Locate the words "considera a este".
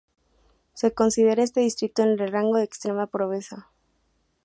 0.95-1.59